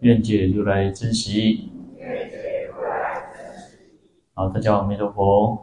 [0.00, 1.72] 愿解如来真实义。
[4.32, 5.58] 好，大家好，弥陀佛。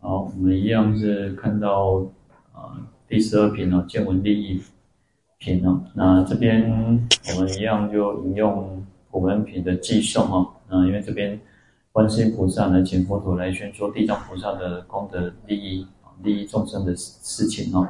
[0.00, 2.06] 好，我们一样是看到
[2.54, 4.62] 啊、第十二品哦，见闻利益
[5.36, 5.82] 品哦。
[5.92, 10.54] 那这边我们一样就引用普门品的偈颂哦。
[10.70, 11.38] 那因为这边
[11.92, 15.86] 观世音菩萨呢，请佛陀来宣说地藏菩萨的功德利益，
[16.22, 17.86] 利益众生的事情哦。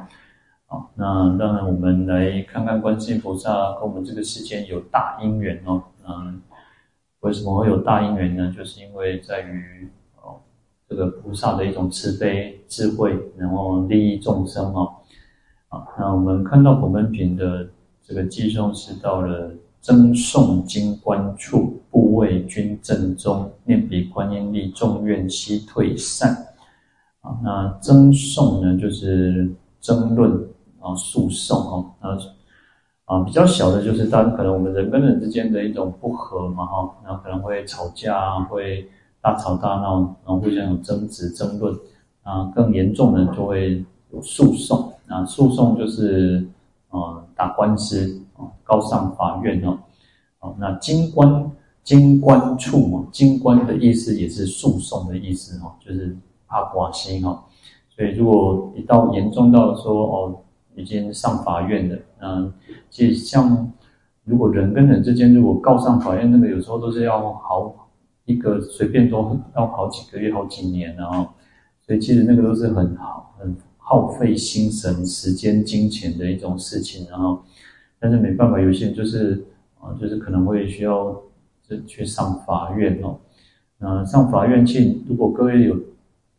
[0.69, 5.81] 好，那当然，我们来看看观世音菩萨跟我们这个世间有大因缘哦。
[6.05, 6.41] 嗯，
[7.21, 8.53] 为什么会有大因缘呢？
[8.53, 9.87] 就是因为在于
[10.21, 10.41] 哦，
[10.89, 14.93] 这个菩萨的一种慈悲智慧，然后利益众生哦。
[15.69, 17.65] 啊，那我们看到普门品的
[18.03, 26.35] 这个偈颂是到了增诵经观处，怖畏军阵中，念彼观音力，众怨悉退散。
[27.21, 30.45] 啊，那增诵呢，就是争论。
[30.87, 32.17] 啊，诉讼哦，啊
[33.05, 38.89] 啊，比较小的就是，当可能我们人跟人之间的一种不和嘛，哈，然后可能会吵架啊，会
[39.21, 41.73] 大吵大闹，然后互相有争执、争论，
[42.23, 46.47] 啊，更严重的就会有诉讼，啊，诉讼就是
[46.89, 49.77] 啊打官司啊，告上法院哦，
[50.39, 51.51] 啊，那京官、
[51.83, 56.15] 京官处嘛，京官的意思也是诉讼的意思哈，就是
[56.47, 57.43] 怕寡心哈，
[57.95, 60.39] 所以如果一到严重到说哦。
[60.77, 62.53] 已经上法院了，嗯，
[62.87, 63.73] 其实像
[64.25, 67.89] 如果人跟人之间如果告上法院，那个有时候都是要好
[68.25, 71.29] 一个随便都要好几个月、好几年然啊，
[71.81, 77.41] 所以其实那个都是很好、很耗费心神、时间、金钱的一种事情，然后，
[77.99, 79.43] 但是没办法，有些人就是
[79.81, 81.19] 啊，就是可能会需要
[81.67, 83.17] 就去上法院哦，
[83.79, 85.75] 那上法院去，如果各位有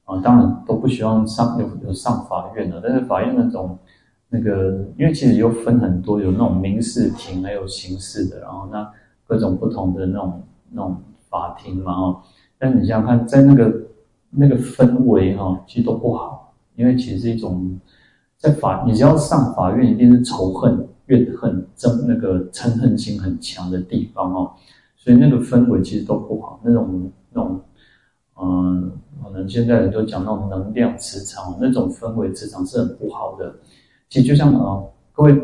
[0.05, 3.77] 啊，当然都不希望上有有上法院的，但是法院那种。
[4.31, 8.87] 那个，因为其实又分很多，有那种民事庭，还有刑事的，然后那
[9.27, 10.97] 各种不同的那种那种
[11.31, 12.21] 法庭嘛，哦，
[12.59, 13.83] 但你想想看，在那个
[14.31, 17.81] 那个氛围哈，其实都不好，因为其实一种
[18.37, 24.53] 在法，你只要上法院，一定是仇恨、怨恨、憎那个嗔恨心很强的地方哦，
[24.95, 27.61] 所以那个氛围其实都不好，那种那种，
[28.39, 28.93] 嗯，
[29.25, 33.55] 可能现在人都讲那种能量磁场，那种氛围磁场是很不好的。
[34.09, 34.83] 其实就像啊，
[35.13, 35.39] 各位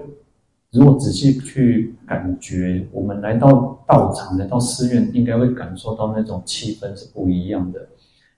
[0.72, 7.86] 如果仔细去感觉，我们来到道场、来到寺院，应该会感受到那种气氛是不一样的。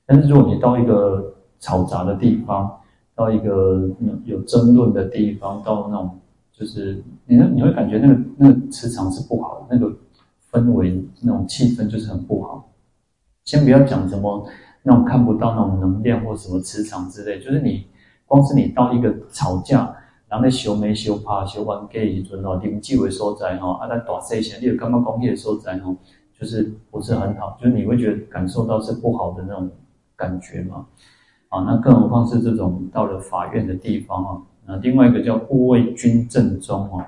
[0.05, 2.71] 但是如果你到一个嘈杂的地方，
[3.15, 3.89] 到一个
[4.25, 6.19] 有争论的地方，到那种
[6.53, 9.97] 就是你你会感觉那个那个磁场是不好的，那个
[10.51, 12.69] 氛围那种气氛就是很不好。
[13.45, 14.47] 先不要讲什么
[14.83, 17.87] 那种看不到那种能量或什么磁场之类，就是你
[18.27, 19.96] 光是你到一个吵架。
[20.29, 25.95] 然后咧烧煤、烧怕、烧冤家时阵吼，啉酒的所在吼，啊，咱大细声，你有感觉讲迄个所在吼，
[26.37, 29.71] 就是不是很好，就是你会觉得感受到是不好的那种
[30.17, 30.85] 感觉嘛。
[31.49, 34.43] 啊，那更何况是这种到了法院的地方啊。
[34.67, 37.05] 那另外一个叫怖畏军阵中哦，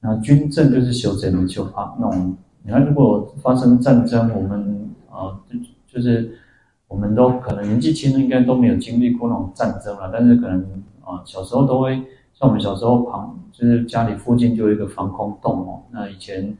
[0.00, 2.34] 那军阵就是修贼们修怕那种。
[2.62, 6.38] 你看，如果发生战争，我们啊，就就是
[6.88, 10.62] 我们都可能年纪轻的应该都没有经历过那种战争了，但是可能
[11.04, 12.02] 啊，小时候都会。
[12.44, 16.56] 我们小时候旁就是家里附近就有一个防空洞哦，那以前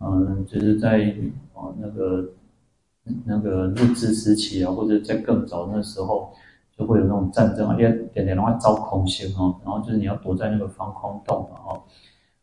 [0.00, 1.14] 嗯就是在
[1.54, 2.28] 哦那个
[3.24, 6.32] 那个日治时期啊，或者在更早那时候
[6.76, 11.80] 就会有那种战争啊，因为点点的话遭空袭哈，然后就是你要躲在那个防空洞啊。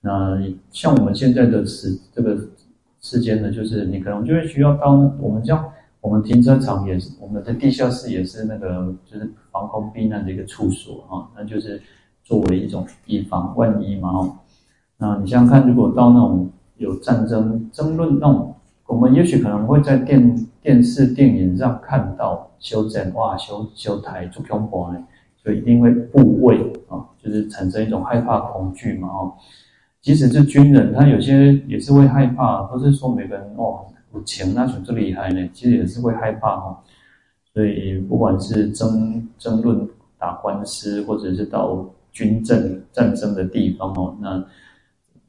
[0.01, 0.41] 那
[0.71, 2.37] 像我们现在的时这个
[3.01, 5.71] 时间呢，就是你可能就会需要到我们这样，
[6.01, 11.81] 我们停车场也是我们的地下室也是那个就是防空避难的一个处所啊，那就是。
[12.29, 14.37] 作为一种以防万一嘛，哦，
[14.99, 16.47] 那你想想看，如果到那种
[16.77, 18.53] 有战争争论那种，
[18.85, 25.03] 我们也许可能会在电电视、电影上看到修整哇修修台做恐怖呢，
[25.41, 29.33] 所以一定会怖畏啊，就是产生一种害怕、恐惧嘛，哦，
[29.99, 36.79] 即使是军人，他有些也是会害怕，不是说每个人哦有钱那种最厉害呢，其实也是会害怕哈，
[37.55, 39.89] 所以不管是争争论、
[40.19, 44.43] 打官司，或者是到军政战争的地方哦，那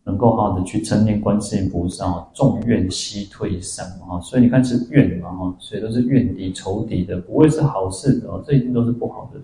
[0.04, 4.18] 能够好好的去称念观世音菩萨，众怨悉退散啊。
[4.20, 9.40] 所以你看是怨嘛哈，所以都是怨敌仇敌的，不会是好事的哦，这一定都是不好的。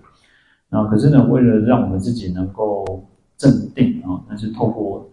[0.68, 3.04] 那可是呢，为了让我们自己能够
[3.36, 5.08] 镇定啊，那是透过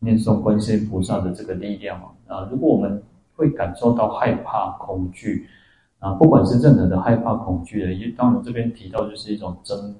[0.00, 2.48] 念诵观世音菩萨的这个力量啊。
[2.50, 3.00] 如果我们
[3.36, 5.46] 会感受到害怕、恐惧
[6.00, 9.94] 啊，不管是任何的害怕、恐惧的，因为当然这边提到就是一种争，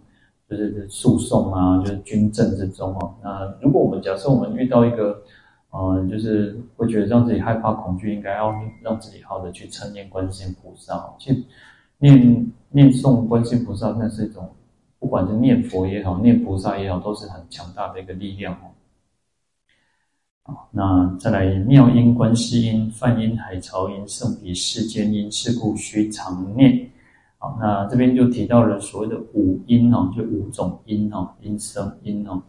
[0.48, 3.14] 就是诉讼啊，就是军政之中啊。
[3.22, 5.22] 那如果我们假设我们遇到一个，
[5.70, 11.44] 呃，就是会觉得让自己害怕、恐惧，应该要让自己好好的去称念观世音菩萨，去
[11.98, 14.48] 念念诵观世音菩萨，那是一种。
[15.00, 18.52] 不管是念佛也好，念菩萨也好，都是很强大的一个力量
[20.42, 20.56] 哦。
[20.72, 26.90] 那再来妙音观世音，梵音海潮音，胜彼世间音，是故须常念。
[27.38, 32.43] 好，那这边就提到了所谓的五音哦，就五种音哦，音声音哦。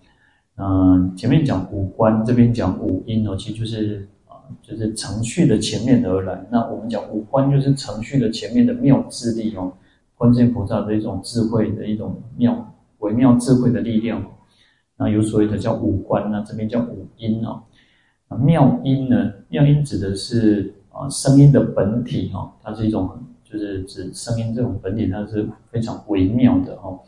[0.58, 4.34] 嗯，前面讲五观，这边讲五音哦，其实就是啊，
[4.64, 6.44] 就是程序的前面而来。
[6.52, 9.72] 那我们讲五观，就是程序的前面的妙智力哦。
[10.16, 14.22] 观世音菩萨的一种智慧的一种妙微妙智慧的力量，
[14.98, 17.62] 那有所谓的叫五观，那这边叫五音哦。
[18.28, 19.32] 那妙音呢？
[19.48, 23.10] 妙音指的是啊声音的本体哈，它是一种
[23.52, 27.00] 就是指声音这种本体，它是非常微妙的哦。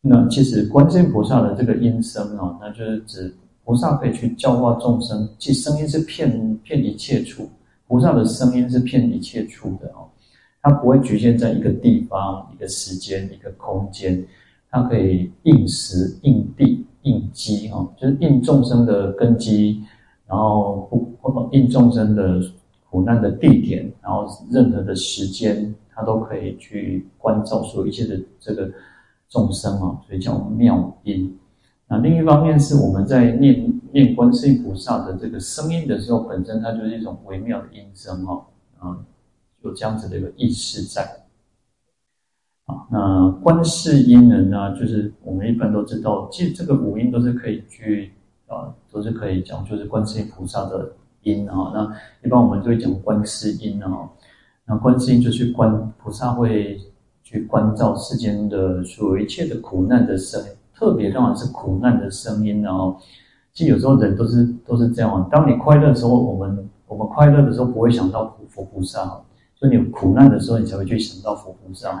[0.00, 3.34] 那其实观世音菩萨的这个音声哦，那就是指
[3.64, 7.48] 菩萨可以去教化众生，其实声音是骗骗一切处，
[7.86, 10.08] 菩萨的声音是骗一切处的哦。
[10.62, 14.26] 它不会局限在一个地方、一个时间、一个空间，
[14.70, 19.82] 它可以应时、应地、应机，哈，就是应众生的根基，
[20.26, 22.40] 然后不应众生的
[22.90, 28.70] 苦难的地点，然后任何的时间，他都可以去关照所有一切的这个
[29.28, 31.38] 众生啊，所以叫妙音。
[31.86, 38.44] 那另一方面是我们在念念观世音菩萨的这个声音的时候，本身它就是一种微妙的音声，哦，
[38.78, 38.98] 啊。
[39.62, 41.02] 有这样子的一个意识在，
[42.64, 48.10] 啊，那观世音人呢，就是我们一般都知道，其实这个五音都是可以去
[48.46, 50.90] 啊，都是可以讲，就是观世音菩萨的
[51.22, 51.72] 音啊。
[51.74, 51.96] 那
[52.26, 54.08] 一般我们就会讲观世音啊，
[54.66, 56.78] 那观世音就去观菩萨会
[57.22, 60.42] 去关照世间的所有一切的苦难的声，
[60.74, 62.98] 特别当然是苦难的声音，然后
[63.52, 69.20] 其实有时候人都是都是这样，当你快乐的时候，我们我们快乐的时候不会想到佛菩萨。
[69.54, 72.00] 所以你苦难的时候，你才会去想到佛菩萨哦。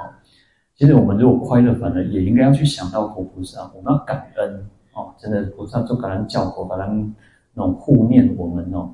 [0.74, 3.70] 其实我们如果快乐，反而也应该要去想到佛菩萨。
[3.74, 7.14] 我们要感恩哦，真的菩萨就感恩教佛，感恩
[7.52, 8.90] 那种护念我们哦，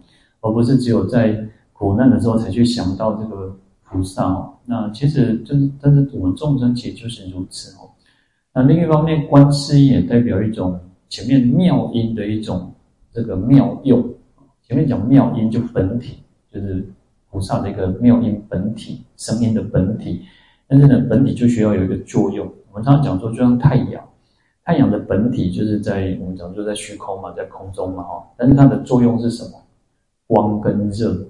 [0.46, 1.36] 而不是只有在
[1.72, 4.54] 苦难的时候才去想到这个菩萨哦。
[4.64, 7.90] 那其实就是，但是我们众生其实就是如此哦。
[8.52, 12.72] 那另一方面，观世音也代表一种前面妙音的一种
[13.12, 14.04] 这个妙用。
[14.62, 16.18] 前面讲妙音就本体，
[16.52, 16.88] 就是。
[17.28, 20.22] 菩萨的一个妙音本体，声音的本体，
[20.66, 22.50] 但是呢，本体就需要有一个作用。
[22.70, 24.02] 我们常常讲说，就像太阳，
[24.64, 28.24] 太阳的本体就是在我们讲就在虚空嘛，在空中嘛，哈。
[28.38, 29.50] 但是它的作用是什么？
[30.26, 31.26] 光跟热，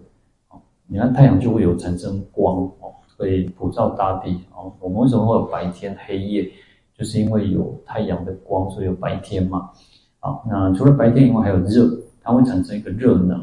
[0.87, 4.73] 你看太阳就会有产生光哦，可以普照大地哦。
[4.81, 6.51] 我们为什么会有白天黑夜？
[6.97, 9.71] 就是因为有太阳的光，所以有白天嘛。
[10.19, 11.91] 好，那除了白天以外，还有热，
[12.23, 13.39] 它会产生一个热能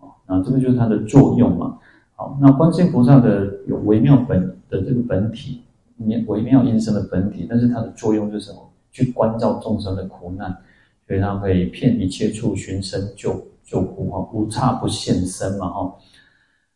[0.00, 0.08] 啊。
[0.26, 1.78] 那这个就是它的作用嘛。
[2.16, 5.62] 好，那观世音菩萨的有微妙本的这个本体，
[6.26, 8.58] 微妙音声的本体，但是它的作用是什么？
[8.90, 10.56] 去关照众生的苦难，
[11.06, 15.94] 所以它可以遍一切处寻声救救苦哈，无差不现身嘛哈。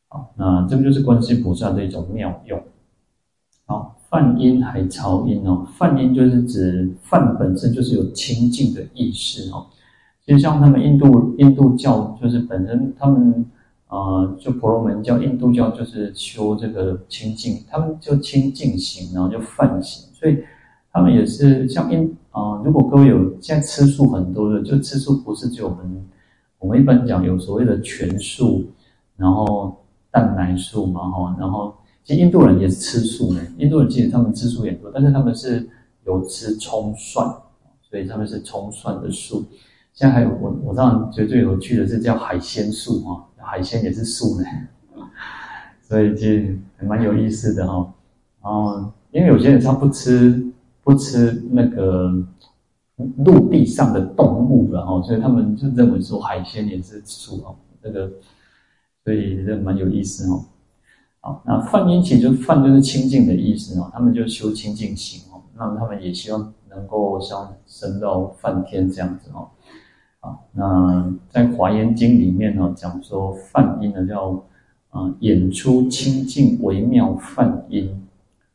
[0.09, 2.61] 好，那这个就是观世菩萨的一种妙用。
[3.67, 9.67] 好，梵音还潮音哦，梵音就是指梵本身就是有清净的意识哦。
[10.25, 13.45] 其实像他们印度印度教就是本身他们。
[13.91, 20.45] 啊、就婆罗门教、印度教就是修这个清净，他们就清净型，然后就梵行，所以
[20.93, 26.07] 他们也是像印啊、如果各位有现在吃素很多的，就吃素不是只有我们，
[26.59, 28.65] 我们一般讲有所谓的全素，
[29.17, 31.75] 然后蛋奶素嘛，哈，然后
[32.05, 35.69] 其实印度人也是吃素的，印度人其实他们吃素也多，但是他们是
[36.05, 37.27] 有吃葱蒜，
[37.89, 39.45] 所以他们是葱蒜的素。
[39.93, 43.25] 现在还有我我知道觉得最有趣的是叫海鲜素哈。
[43.37, 44.47] 海鲜也是素呢，
[45.81, 46.27] 所以就
[46.77, 47.95] 还蛮有意思的哈。
[48.43, 50.45] 然后，因为有些人他不吃
[50.85, 52.13] 不吃那个
[53.19, 57.57] 陆地上的动物，然后所以他们就认为说海鲜也是素哦。
[57.83, 58.11] 这个，
[59.05, 60.45] 所以这蛮有意思哦。
[61.21, 69.49] 好，那梵音其实就梵就是清净的意思哦，他们就修清净行哦，那他们也希望能够像升到梵天这样子哦。
[70.21, 74.43] 啊，那在《华严经》里面呢，讲说梵音呢叫
[74.91, 78.08] 啊，演出清净微妙梵音，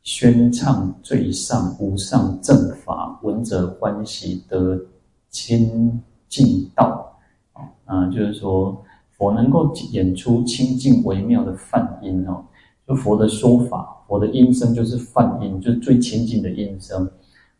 [0.04, 4.78] 宣唱最上无上正法，闻者欢喜得
[5.30, 7.10] 清净道。
[7.84, 8.84] 啊，就是说
[9.16, 12.44] 佛能够演出清净微妙的梵音哦，
[12.86, 17.10] 就佛的说法，佛的音声就是梵音，就是最清净的音声。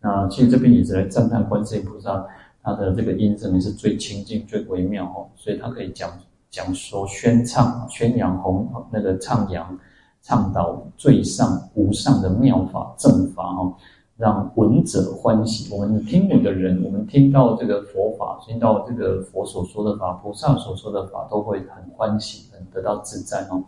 [0.00, 2.26] 那其实这边也是来赞叹观世音菩萨，
[2.62, 6.10] 他的这个音声也是最清净、最微妙哦，所以他可以讲
[6.50, 9.78] 讲说宣唱、宣扬弘那个唱扬、
[10.24, 13.74] 倡导最上无上的妙法正法哦，
[14.16, 15.70] 让闻者欢喜。
[15.70, 23.62] 我们听闻的人，我们听到这个佛法，听到这个佛所说的法、菩萨所说的法，都会很欢喜，很得到自在哦。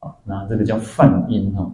[0.00, 1.72] 好，那这个叫梵音哦。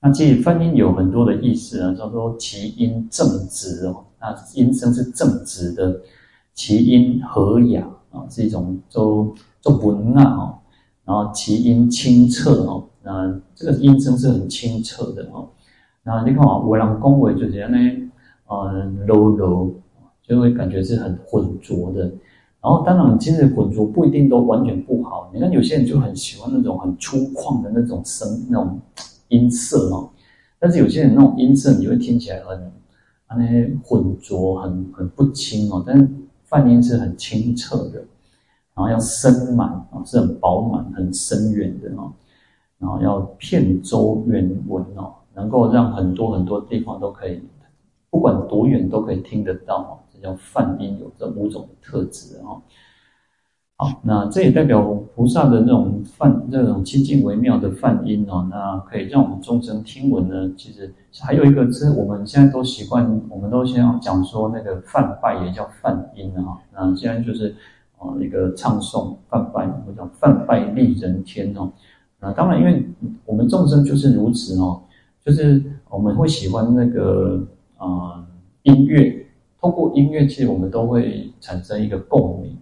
[0.00, 6.00] 那其实梵音有很多的意思啊，叫做其音正直哦，那音声是正直的，
[6.54, 10.58] 其音和雅啊，是一种就就文啊哦，
[11.04, 15.48] 然后其音清澈哦，那这个音声是很清澈的哦。
[16.02, 17.78] 那你看啊，有人讲话就是呢，
[18.46, 19.72] 呃，柔柔，
[20.22, 22.02] 就会感觉是很浑浊的。
[22.60, 25.30] 然后当然，其实浑浊不一定都完全不好。
[25.32, 28.80] 你看有些人就很喜欢那种很粗犷的那种声，那种。
[29.30, 30.08] 音色哦，
[30.58, 32.58] 但是有些人那种音色你会听起来很
[33.26, 35.84] 啊那些浑浊，很很不清哦。
[35.86, 36.08] 但是
[36.46, 37.98] 泛音是很清澈的，
[38.74, 42.10] 然后要深满啊，是很饱满、很深远的哦。
[42.78, 47.40] 然后要遍周圆闻哦，能够让很多很多地方都可以，
[48.10, 49.98] 不管多远都可以听得到哦。
[50.10, 52.62] 这叫梵音，有这五种特质哦。
[53.76, 54.82] 好，那这也代表
[55.14, 60.52] 菩萨的那种梵，这种清净微妙的梵音哦，那可以让我们众生听闻呢。
[60.56, 66.58] 其实还有一个是我们现在都习惯，我们都先要讲说那个梵呗也叫梵音啊。
[66.72, 67.54] 那现在就是
[67.98, 71.70] 哦一个唱诵梵呗，我叫梵呗利人天哦。
[72.20, 72.84] 那当然，因为
[73.24, 74.82] 我们众生就是如此哦，
[75.24, 77.42] 就是我们会喜欢那个
[77.76, 78.26] 啊、
[78.62, 79.26] 音乐，
[79.60, 82.56] 透过音乐，其实我们都会产生一个共鸣。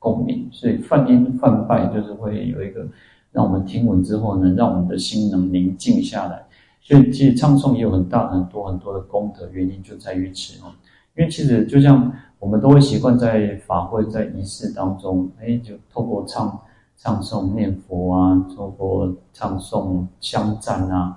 [0.00, 2.86] 共鸣，所以梵音梵拜就是会有一个
[3.32, 6.46] 让我们听闻之后呢，让我们的心能宁静下来。
[6.80, 10.70] 所以其实唱诵也有很大很多很多的功德，原因就在于此哦。
[11.16, 16.56] 因为其实就像我们都会习惯在法会在仪式当中，哎，就透过唱
[16.98, 21.16] 唱诵念佛啊，透过唱诵香赞啊。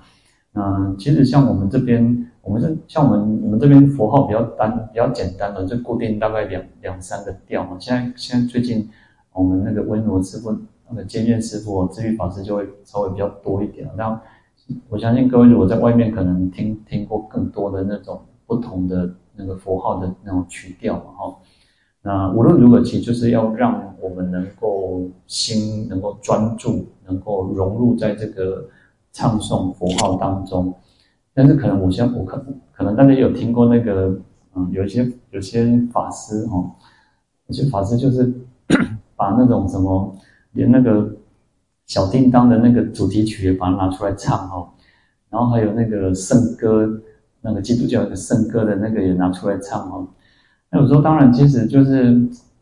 [0.54, 7.78] 嗯，其实像我们这边，我们这像我们我们这边佛号比较单，比较简单的，就固定大概两两三个调嘛。
[7.80, 8.88] 现在现在最近，
[9.34, 10.56] 我们那个温罗师父、
[10.90, 13.90] 那个监院师父、智玉法师就会稍微比较多一点。
[13.98, 14.22] 那
[14.90, 21.36] 我相信各位如果在外面可能听听过更多的那种不同的那个佛号的那种曲调嘛，哈。
[22.04, 28.68] 那无论如何，其实就是要让我们能够心能够专注，能够融入在这个。
[29.14, 30.74] 唱诵佛号当中，
[31.34, 32.42] 但是可能我先我可
[32.72, 34.18] 可能大家有听过那个，
[34.56, 36.72] 嗯，有些有些法师哦，
[37.48, 38.34] 有些法师就是
[39.18, 40.16] 把那种什么，
[40.54, 41.14] 连那个
[41.88, 44.70] 小叮当的那个主题曲也把它拿出来唱哦，
[45.30, 47.02] 然后还有那个圣歌，
[47.42, 50.08] 那个基督教的圣歌的那个也拿出来唱哦。
[50.72, 52.14] 那有时候当然其实就是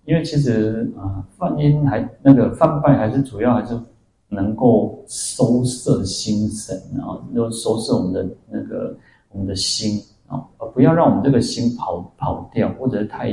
[0.04, 3.80] 因为其实啊，梵音还那个梵拜还是主要还是。
[4.32, 8.96] 能够收摄心神啊，就收摄我们的那个
[9.32, 10.38] 我们的心啊，
[10.72, 13.28] 不要让我们这个心跑跑掉，或者是太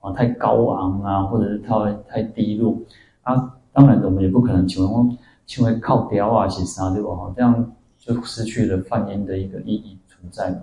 [0.00, 2.74] 啊太高昂啊，或者是太太低落
[3.20, 3.56] 啊。
[3.74, 7.10] 当然，我们也不可能请问请问靠雕啊，写啥对吧？
[7.36, 10.62] 这样就失去了梵音的一个意义存在嘛。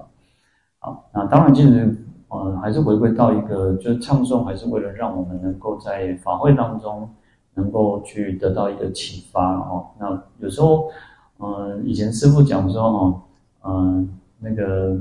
[0.79, 1.95] 好，那当然，其实
[2.29, 7.09] 呃，还是回归到一个，就是唱诵，还是为了让我们能够在法会当中。
[7.55, 9.87] 能够去得到一个启发哦。
[9.99, 10.87] 那有时候，
[11.39, 13.21] 嗯，以前师傅讲说哦，
[13.65, 14.97] 嗯，那个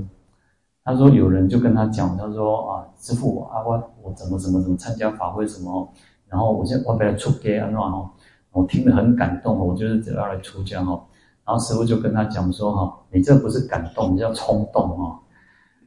[0.83, 5.89] 他说有人就跟他讲，他说啊，师父啊，我我怎么怎么怎么参加法会什么，
[6.27, 8.11] 然后我现在我被他出家啊，哦，
[8.51, 11.01] 我听得很感动，我就是只要来出家哦。
[11.45, 15.17] 然后师傅就跟他讲说哈，你这不是感动，你叫冲动哦。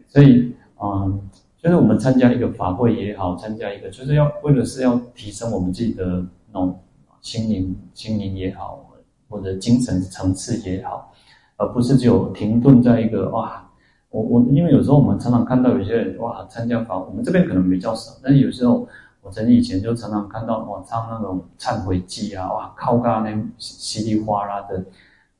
[0.07, 1.21] 所以，嗯，
[1.61, 6.25] 就是我们参加一个法会也好，参加一个就是要为了是要提升我们自己的。
[6.53, 6.77] 那种
[7.21, 8.85] 心灵、心灵也好，
[9.29, 11.09] 或者精神层次也好，
[11.55, 13.69] 而不是只有停顿在一个哇，
[14.09, 18.85] 我我因为有时候我们常常看到有些人哇参加法，我们这边可能比较少，但是有时候
[19.21, 24.75] 我曾经以前就常常看到哇唱那种忏悔偈啊，哇靠嘎那稀里哗啦的，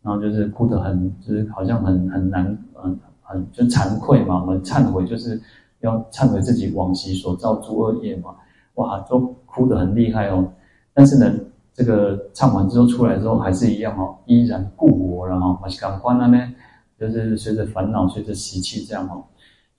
[0.01, 2.97] 然后就是哭得很，就是好像很很难，嗯
[3.31, 5.41] 很就惭愧嘛，我们忏悔就是
[5.79, 8.35] 要忏悔自己往昔所造诸恶业嘛。
[8.75, 10.47] 哇，都哭得很厉害哦。
[10.93, 11.33] 但是呢，
[11.73, 15.59] 这个唱完之后出来之后还是一样哦，依然故我了哈。
[15.61, 16.53] 马西港关了呢，
[16.97, 19.21] 就是随着烦恼，随着习气这样哈。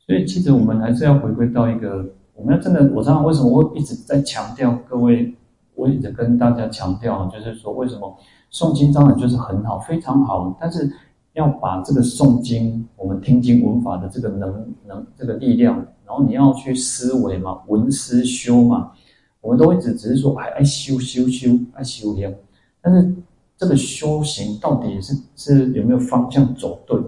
[0.07, 2.05] 所以其实我们还是要回归到一个，
[2.35, 5.35] 我们要真的，我知道为什么我一直在强调各位，
[5.75, 8.15] 我一直跟大家强调，就是说为什么
[8.53, 10.91] 诵经当然就是很好，非常好，但是。
[11.35, 18.93] 要把这个诵经，我们听经闻法的这个能能这个力量，然后你要去思维嘛，闻思修嘛，
[19.41, 22.39] 我们都一直只是说，哎哎修修修，爱修炼，
[22.83, 23.15] 但是
[23.57, 27.01] 这个修行到底是是有没有方向走对，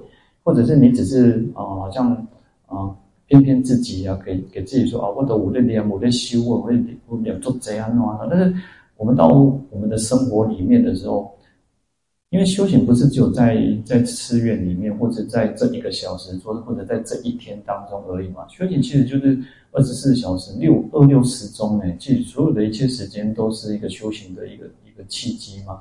[0.43, 2.13] 或者是你只是啊、好像
[2.65, 6.79] 啊骗骗自己啊，给给自己说啊，我都我在练，我在修啊，我在
[7.09, 8.55] 我在做这样那样，但是
[8.97, 11.31] 我们到我们的生活里面的时候。
[12.35, 18.45] 因为修行不是只有在在寺院里面，或者在这一个小时做，或者在这一天当中而已嘛。
[18.49, 19.39] 修行其实就是
[19.71, 25.81] 二十四小时六二六时中，哎，其实所有的一切时间都是一个修行的一个一个契机嘛。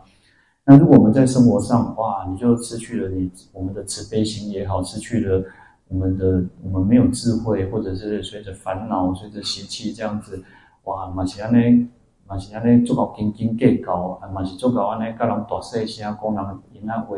[0.64, 5.44] 那如果我们在生活上，哇，你就失去了你我们的慈悲心也好，失去了
[5.88, 10.40] 我们的我们没有智慧，或者是随着烦恼、随着习气这样子，
[10.84, 11.90] 哇，马其安呢？
[12.34, 17.16] 嘛是安尼，做到斤斤计较，还嘛是做到安尼，跟人大细声，讲人言那话，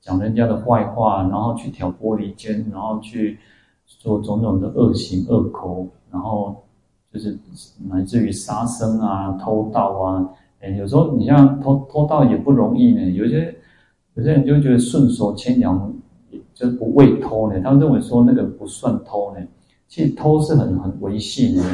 [0.00, 3.40] 讲人家的坏话，然后去挑拨离间，然后去
[3.84, 6.62] 做种种的恶行恶口，然后
[7.12, 7.36] 就是
[7.90, 10.28] 乃至于杀生啊、偷盗啊。
[10.60, 13.02] 哎，有时候你像偷偷盗也不容易呢。
[13.10, 13.52] 有些
[14.14, 15.92] 有些人就觉得顺手牵羊，
[16.54, 17.60] 就是不畏偷呢。
[17.60, 19.40] 他们认为说那个不算偷呢。
[19.88, 21.64] 其实偷是很很违信的，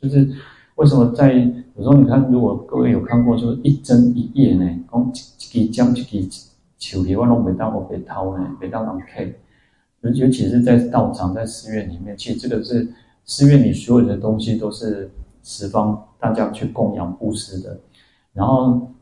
[0.00, 0.30] 就是
[0.76, 1.52] 为什么在。
[1.76, 9.22] 有时候你看，如果各位有看过，就是一针一叶呢，讲一支针一支树叶，我拢袂当我被掏呢，袂当人客。
[10.00, 12.88] 尤尤其是在道场、在寺院里面，其实这个是
[13.26, 15.10] 寺院里所有的东西都是
[15.42, 17.78] 十方大家去供养布施的。
[18.32, 18.92] 然后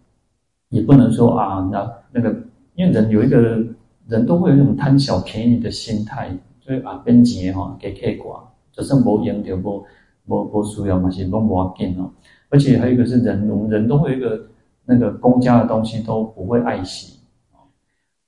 [0.71, 2.35] 也不能说啊，那那个，
[2.75, 3.65] 因为人有一个
[4.09, 8.41] 人都会有那种贪小便宜的心态，所以啊，变钱哈给客寡，
[8.73, 9.85] 就算无用就无
[10.27, 12.11] 无无需要嘛，是拢无要紧哦。
[12.55, 14.47] 而且还有一个是人，我们人都会有一个
[14.85, 17.19] 那个公家的东西都不会爱惜，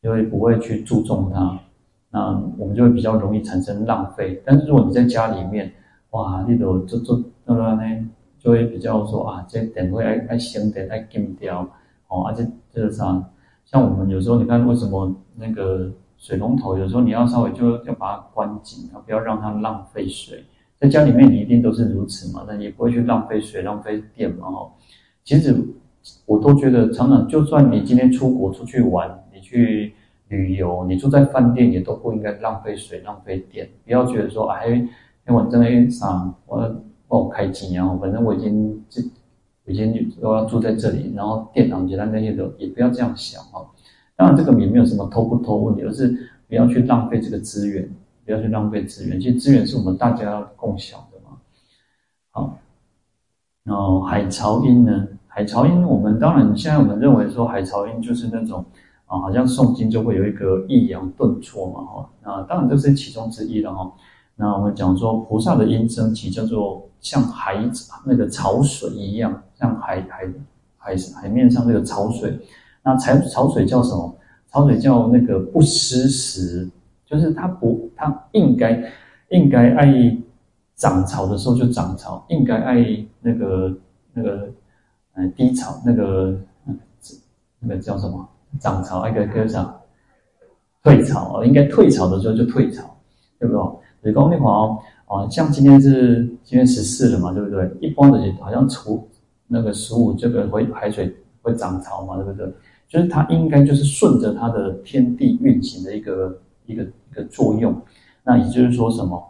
[0.01, 1.61] 因为不会去注重它，
[2.11, 4.43] 那我们就会比较容易产生浪费。
[4.45, 5.73] 但是如果你在家里面，
[6.11, 11.61] 哇，你都做做那个呢，就会比较说啊，这点会爱爱省点爱禁掉
[12.09, 13.31] 哦，而且这个啥，
[13.65, 20.45] 像我们有时候你看为什么那个水龙头有时候你要稍微就要把它关紧，不要让它浪费水。
[20.79, 22.45] 在家里面，你一定都是如此嘛？
[22.47, 24.51] 那也不会去浪费水、浪费电嘛？
[24.51, 24.71] 哈，
[25.25, 25.57] 其实
[26.27, 29.95] 我都觉得，常常就算你今天出国出去玩，你去
[30.29, 33.69] 旅游，你住在饭店，也都不应该浪费水、浪费电。
[33.85, 34.87] 不要觉得说，哎，
[35.25, 36.59] 那我真的啥，我
[37.09, 39.01] 帮我开机啊，反正我已经这
[39.65, 43.67] 已经都要住在这里，然后电脑、其他那些都也不要这样想哈。
[44.15, 46.09] 当然，这个也没有什么偷不偷问题，而是
[46.49, 47.89] 不要去浪费这个资源。
[48.27, 51.39] 不要去浪费资源，其实资源是我们大家共享的嘛。
[52.33, 52.59] 好，
[53.62, 55.07] 然后海潮音呢？
[55.29, 58.65] 海潮音，我们当然现在我们认为说海潮音就是那种
[59.07, 62.11] 啊，好像诵经就会有一个抑扬顿挫嘛，哈。
[62.25, 63.93] 那当然这是其中之一了哈。
[64.35, 67.71] 那我们讲说菩萨的音声其叫做像海
[68.05, 70.29] 那个潮水一样，像海海
[70.77, 72.37] 海海面上那个潮水。
[72.83, 74.17] 那潮潮水叫什么？
[74.51, 76.69] 潮水叫那个不失时。
[77.07, 78.83] 就是它不，它应该
[79.31, 80.19] 应该爱
[80.75, 82.85] 涨潮的时候就涨潮，应该爱
[83.21, 83.73] 那个
[84.12, 84.49] 那个
[85.14, 86.37] 呃低潮那个
[87.61, 89.01] 那个叫什么涨潮？
[89.01, 89.75] 爱个叫啥？
[90.83, 92.83] 退潮，应该退潮的时候就退潮，
[93.38, 93.62] 对不对？
[94.03, 97.71] 比如说那会儿哦，像今天是今天十四了嘛，对不对？
[97.81, 99.09] 一般的好像除
[99.47, 102.53] 那个十五这个会海水会涨潮嘛，对不对？
[102.88, 106.37] 就是它应该就是顺着它的天地运行的一个。
[106.66, 107.81] 一个一个作用，
[108.24, 109.22] 那也就是说什么？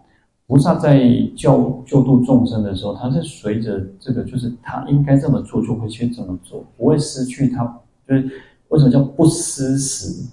[0.49, 1.03] 菩萨在
[1.37, 7.64] 救救度众生的时候，他是随着这个，就是他应该这么做，就会去这么做，不会失去他。
[8.07, 8.31] 就是
[8.68, 10.25] 为什么叫不失时？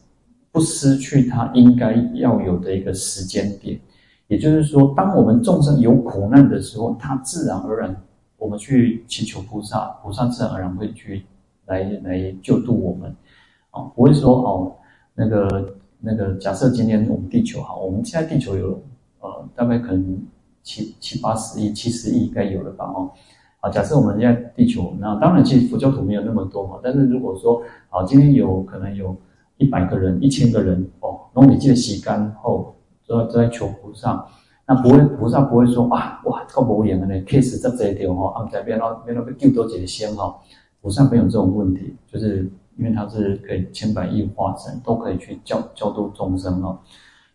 [0.52, 3.80] 不失去他应该要有的一个时间点。
[4.28, 7.96] 也就是说，当我们众生有苦难的时候，他自然而然，
[8.38, 11.26] 我们去祈求菩萨，菩萨自然而然会去
[11.66, 13.10] 来来救度我们。
[13.72, 14.76] 啊，不会说哦，
[15.16, 15.76] 那个。
[16.06, 18.78] 那个假设今天我们地球哈，我们现在地球有
[19.22, 20.22] 呃大概可能
[20.62, 22.84] 七七八十亿、七十亿应该有了吧？
[22.86, 23.10] 哦，
[23.62, 29.16] 好，假设我们现在地球，那当然其实佛教徒没有那么多嘛，但是如果说啊，今天有可能有
[29.56, 32.76] 一百个人、一千个人哦，那你记得洗干后
[33.08, 34.28] 都在都在求菩萨，
[34.68, 40.36] 那不会菩萨不会说啊哇，够无用的呢，case 这这一条哈，啊在变到变到被救多几个仙哈，
[40.82, 46.80] 菩萨没有这种问题，就是因为他是可以千百亿化身都可以去教教度众生哦，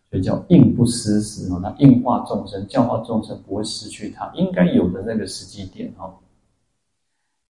[0.09, 6.13] 所以叫应不失时哦，那应化众生教化众生不会失去他应该有的那个时机点哦。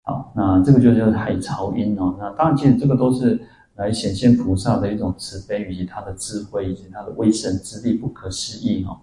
[0.02, 2.16] 好，那这个就叫海潮音哦。
[2.18, 3.40] 那当然，其实这个都是
[3.74, 8.96] 来显现菩萨的一种慈悲，以及他的智慧，以及他的威神之力不可思议哦。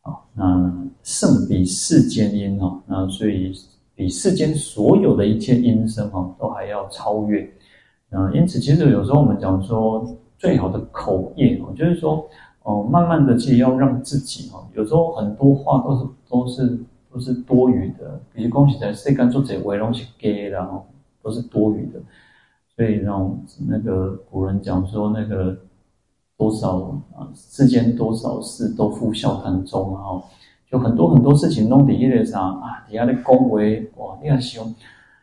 [0.00, 2.82] 好，那胜比世间音哦。
[2.86, 3.52] 那所以
[3.94, 7.46] 比世间所有的一切音声哦，都还要超越。
[8.14, 10.06] 那因此，其实有时候我们讲说，
[10.38, 12.24] 最好的口业哦，就是说
[12.62, 16.78] 哦，慢慢的其实要让自己哦，有时候很多话都是都是。
[17.14, 20.84] 都是多余的，比如恭喜在世间做这为东西给，然后
[21.22, 22.00] 都是多余的，
[22.74, 25.56] 所以那种那个古人讲说那个
[26.36, 26.78] 多少
[27.16, 30.20] 啊，世间多少事都付笑谈中啊，
[30.68, 34.74] 就很多很多事情弄底下上啊，底下的恭维哇，你看凶，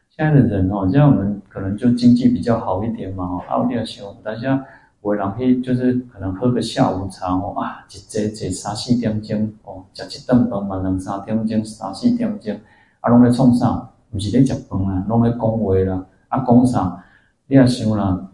[0.09, 4.63] 现在的人哦，像我们可能就经济比较好一点嘛，啊，你看凶，大家。
[5.01, 12.55] 我然后就是可能喝个下午茶哦，啊，一坐坐三四点钟哦，食一顿饭嘛，两三点钟、三四点钟，
[12.99, 13.89] 啊，拢在创啥？
[14.11, 17.03] 不是在食饭啊，拢在讲话啦，啊，讲啥？
[17.47, 18.27] 你也想啦，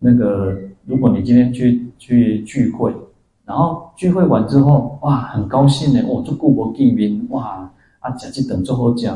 [0.00, 2.92] 那个如果你今天去去聚会，
[3.44, 9.06] 然后聚会完之后，哇，很高兴呢，哦，足久无见面，哇，啊，食一顿足好食，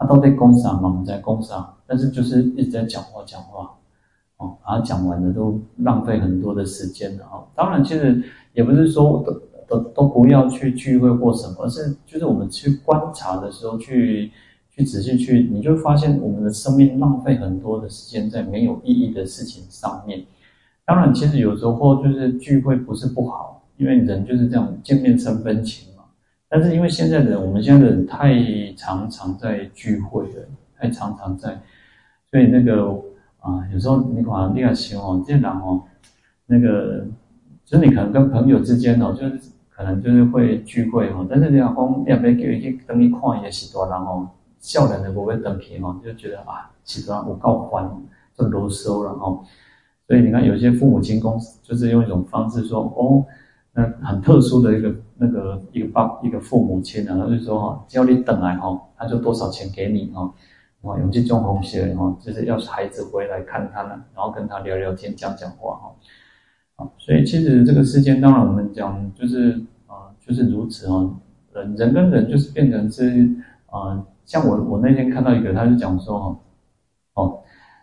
[0.00, 0.88] 他都在工厂嘛？
[0.88, 3.76] 不知讲啥，但是就是一直在讲话讲话。
[4.38, 7.44] 哦，然后讲完了都浪费很多的时间了哦！
[7.54, 9.34] 当然，其实也不是说都
[9.68, 14.32] 都都不要去聚会或什么，而是就是我们去观察的时候，去
[14.70, 20.24] 去仔细去，你就发现我们的生命浪费很多的时间在没有意义的事情上面。
[20.86, 25.89] 当然，其实有时候就是聚会不是不好，因为人就是这样见面三分情。
[26.50, 28.34] 但是因为现在的人，我们现在的人太
[28.76, 31.58] 常常在聚会了，太常常在，
[32.30, 33.00] 所以那个。
[33.42, 35.82] 啊，有时候你可能这样想哦，这样哦，
[36.44, 37.06] 那个
[37.64, 47.90] 就是你可能跟朋友之间哦，就是可能就是会聚会哦，但是你要讲要不要叫伊去等你看也是多人哦，少年的不会等去哦，就觉得啊，其实我够烦，
[48.36, 49.42] 就啰嗦了哦。
[50.06, 53.24] 所以你看，有些父母亲公司就是用一种方式说哦，
[53.72, 60.32] 那很特殊的一个那个一个爸一个父母亲啊，他就说哈，只要你等来哈，他就多少钱给你哈。
[60.82, 65.94] 哦，用这种方式哈，就是要孩子回来看他呢，然后跟他聊聊天，讲讲话哈。
[66.76, 71.14] 啊，所以其实这个世间，当然我们讲就是啊，就是如此哦。
[71.52, 73.28] 人人跟人就是变成是
[73.66, 76.38] 啊，像我我那天看到一个，他就讲说哈，
[77.12, 77.38] 哦，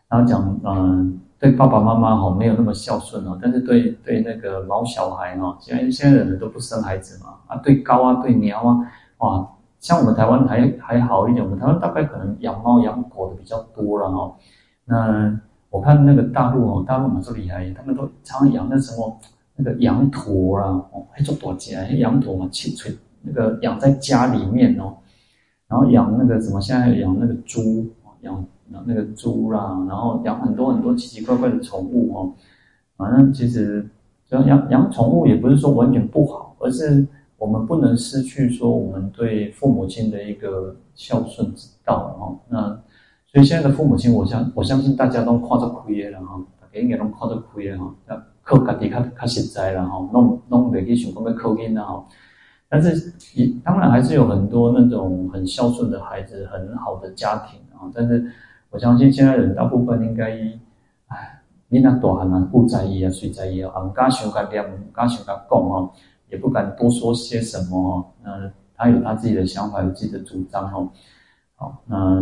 [0.09, 8.77] 然后讲嗯，对爸爸妈妈哈没有那么孝顺哦，但是对对那个毛小孩哈，现在现在的人都不生孩子嘛，啊，对高啊，对苗啊，
[9.19, 9.49] 哇。
[9.79, 14.35] 像我们台湾还还好一点，我们台湾大概可能养猫养狗的比较多了哈。
[14.85, 19.19] 那我看那个大陆哦，大陆蛮厉害，他们都常常养那什么
[19.55, 24.97] 那个羊驼啦，哦，还做多起来，羊驼嘛，切切那个养在家里面哦，
[25.67, 27.85] 然后养那个什么，现在养那个猪，
[28.21, 28.43] 养
[28.85, 32.33] 那个猪啦，然后养很多很多奇奇怪怪的宠物哦。
[32.95, 33.87] 反正其实
[34.29, 37.07] 养养宠物也不是说完全不好，而是。
[37.39, 42.39] 我们不能失去说我们对父母亲的一个孝顺之道哦。
[42.49, 42.67] 那
[43.27, 47.93] 所以现在的父母亲，我相我相信大家都看得开了哈，大家应该都看得开了哈。
[48.09, 52.03] 要靠家己较较实在了哈，弄弄袂去想讲要靠因了哈。
[52.67, 57.85] 但是也当然还是有很多那种很孝顺的孩子，很好的家庭啊。
[57.93, 58.25] 但是
[58.77, 60.25] 我相信现在人大部分应该，
[61.07, 63.73] 哎，你那大汉啊不在意啊，谁在意啊？
[63.81, 65.89] 唔敢想甲念，唔敢想甲讲哦。
[66.29, 70.87] 也不敢多说些什么哦，那他有他自己的想法，有自己的主张哦。
[71.55, 72.19] 好，那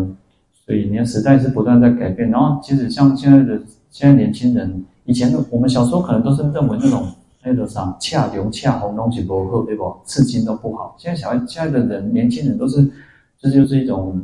[0.53, 7.05] 所以你看时代是不断在改变，然后其实像现在的现在年轻人，以前的我们小时候可能都是认为那种
[7.43, 9.93] 那种啥恰龙恰红东西不好，对不？
[10.05, 10.95] 刺青都不好。
[10.97, 12.89] 现在小孩现在的人年轻人都是，
[13.37, 14.23] 这就是一种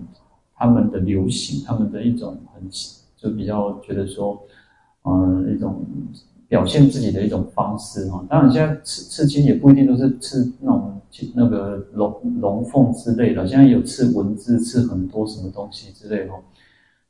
[0.61, 2.61] 他们的流行，他们的一种很
[3.17, 4.39] 就比较觉得说，
[5.03, 5.83] 嗯，一种。
[6.51, 10.99] 表现自己的一种方式哈，当然现在刺刺青也不一定都是刺那种
[11.33, 16.33] 那个龙龙凤之类的，现在有刺文字、刺很多什么东西之类的。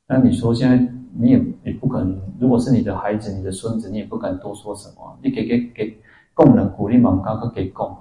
[0.06, 0.78] 那你说现在
[1.18, 5.98] 你也也不可能，如果是你的孩子、你的孙子，你也不敢多说什么，你给给给
[6.34, 7.92] 供人鼓励嘛，刚刚给供，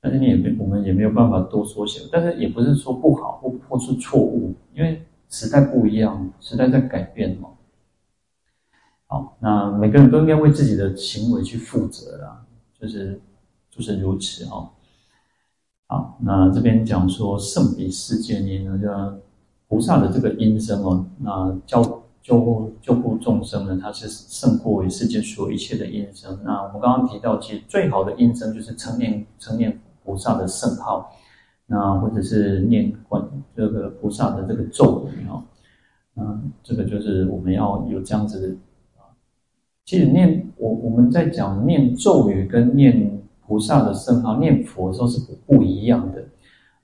[0.00, 7.48] 但是你也没我们也没有办法多说些，但是也不是说不好或或是错误，因为时代不一样，时代在改变嘛。
[9.06, 12.44] 好，那每个人都应该为自己的行为去负责啦，
[12.78, 13.20] 就是
[13.70, 14.70] 就是如此哈。
[15.86, 19.18] 好，那这边讲说胜彼世界音呢，就
[19.66, 26.38] 菩萨的这个音声哦，那教救护救护众生呢，它是胜过于世界所有一切的音声。
[26.44, 31.12] 那我们刚刚提到，其实最好的音声就是称念称念菩萨的圣号，
[31.66, 33.22] 那或者是念观
[33.54, 35.42] 这个菩萨的这个咒语哦，
[36.16, 38.56] 嗯，这个就是我们要有这样子的。
[39.84, 46.24] 其实念我我们在讲念咒语跟念菩萨的圣号、念佛的时候是不不一样的，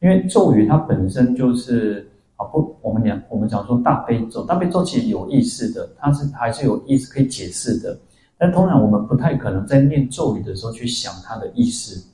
[0.03, 2.07] 因为咒语它本身就是
[2.37, 7.99] 啊不，我们讲我们讲说大悲咒，大悲咒其实有意思的，它是还是有意思可以解释的，
[8.39, 12.07] 但通常我们不太可能在念咒语的时候去想它的意思，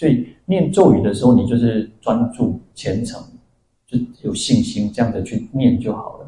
[0.00, 3.22] 所以念咒语的时候你就是专注虔诚，
[3.86, 6.26] 就有信心这样的去念就好了。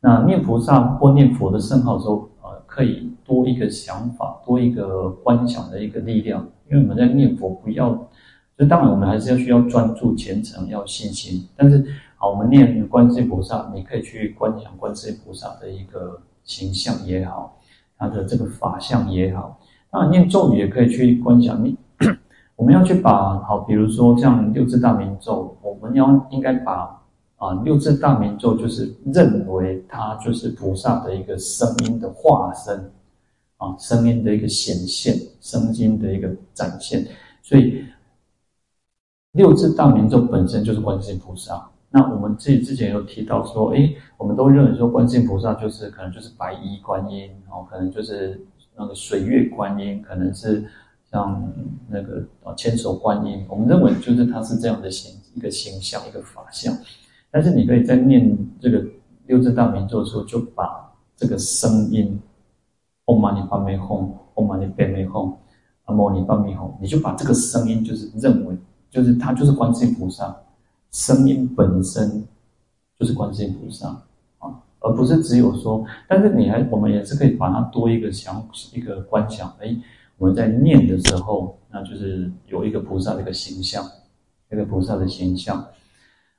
[0.00, 3.08] 那念菩萨或念佛的圣号的时候，呃，可以。
[3.26, 6.46] 多一个想法，多一个观想的一个力量。
[6.70, 7.88] 因为我们在念佛，不要，
[8.58, 11.48] 就当然我们还是要需要专注虔诚，要信心。
[11.56, 11.82] 但是，
[12.16, 17.58] 好，我们念观世音菩萨，你可以去观想观世音菩萨的一个形象也好，
[17.96, 19.58] 他的这个法相也好。
[19.90, 21.64] 当然，念咒语也可以去观想。
[21.64, 21.74] 你
[22.56, 27.00] 我们要去把好，比如说像六字大明咒，我们要应该把。
[27.36, 32.90] 啊，六字大明咒就是认为它就是菩萨的一个声音的化身，
[33.58, 37.04] 啊，声音的一个显现，声音的一个展现。
[37.42, 37.84] 所以
[39.32, 41.68] 六字大明咒本身就是观世音菩萨。
[41.90, 48.40] 那我们自己之前有提到说，诶，我们都认为说观世音菩萨就是可能就是白衣观音，哦，可能就是
[48.74, 50.64] 那个水月观音，可能是
[51.14, 51.52] 像
[51.88, 53.46] 那个啊千手观音。
[53.48, 56.76] 我们认为就是它是这样的形一个形象，一个法相。
[57.30, 58.84] 但是你可以在念这个
[59.26, 62.20] 六字大明咒的时候，就把这个声音
[63.06, 65.32] 唵嘛呢叭咪吽，唵嘛呢叭咪吽，
[65.84, 68.56] 阿摩尼叭咪吽，你就把这个声音就是认为，
[68.90, 70.34] 就是它就是观世音菩萨，
[70.90, 72.24] 声音本身
[72.98, 73.88] 就是观世音菩萨
[74.38, 79.76] 啊，而不是只有说，但是你还我们也是可以把它多一个想一个观想，哎，
[80.18, 83.84] 我们在念的时候，那就是有一个菩萨的一个形象，
[84.50, 85.66] 一个菩萨的形象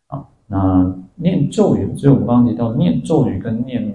[0.08, 0.26] 啊。
[0.48, 3.94] 那念咒语，所以我们刚刚提到念咒语跟念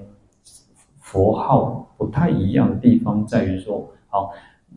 [1.00, 4.32] 佛号不太一样的地方在于说，好，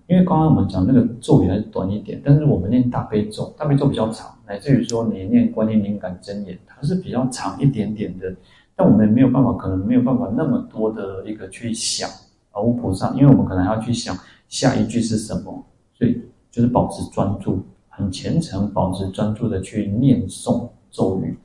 [0.08, 8.34] 因为刚刚我们讲那个咒语还是短一点，但是我们念大悲咒，大悲咒比较长，乃至于说你念观音灵感真言，它是比较长一点点的，
[8.76, 12.10] 但我们没有办法，可能没有办法那么多的一个去想
[12.52, 14.16] 啊，无菩萨，因为我们可能还要去想
[14.48, 21.38] 下一句是什么，所以就是保持专注，很虔诚，保持专注的去念诵咒语。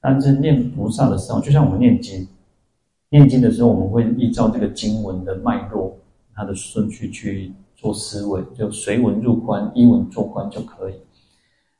[0.00, 2.28] 但是念菩萨的时候，就像我们念经，
[3.10, 5.98] 念经的时候，我们会依照这个经文的脉络，
[6.34, 10.94] 它的顺序去做思维，就随文入观，依文做观就可以。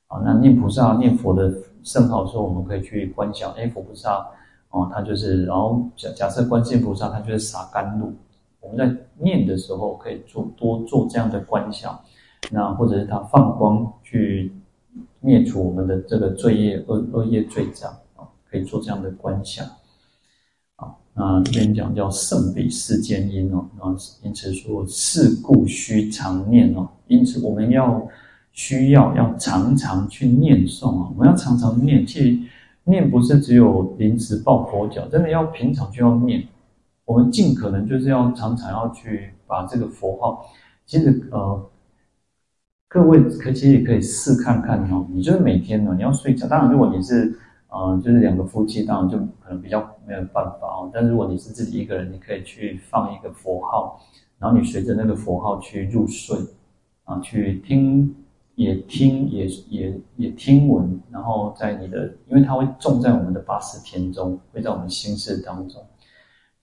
[0.08, 4.26] 啊，那念菩萨、念佛的圣号的时候，我们可以去观想，哎，佛菩萨，
[4.70, 8.12] 哦，他就是，然后假假设观世音菩萨，他就是洒甘露。
[8.60, 11.98] 我们在念的时候，可以做多做这样的观想，
[12.50, 14.52] 那或者是他放光去
[15.20, 18.26] 灭除我们的这个罪业、恶恶业罪障啊。
[18.50, 19.62] 可以做这样的观想，
[20.76, 28.08] 啊，那这边讲叫胜彼世间音哦，啊，因此说是故须常念哦，因此我们要
[28.52, 32.38] 需要要常常去念诵啊，我们要常常念，其实
[32.84, 36.42] 念不是只有临时抱佛脚，真的要平常就要念，
[37.08, 40.44] 我们尽可能就是要常常要去把这个佛号，
[40.84, 41.70] 其实呃，
[42.86, 47.38] 各位可其实也可以试看看哦，你就是每天呢，你要睡觉，当然如果你是。
[47.70, 50.90] 啊、呃，就是两个夫妻，当然就可能比较没有办法哦。
[50.90, 54.00] 但如果你是自己一个人，你可以去放一个佛号，
[54.38, 56.34] 然后你随着那个佛号去入睡，
[57.04, 58.16] 啊，去听，
[58.54, 65.84] 也听，也也也听闻，然后在你的，因为它会种在我们的八识田中，会在我们心识当中。